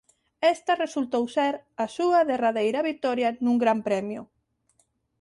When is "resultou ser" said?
0.83-1.53